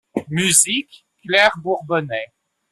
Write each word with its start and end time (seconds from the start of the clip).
Musique: 0.29 1.05
Claire 1.23 1.53
Bourbonnais. 1.57 2.33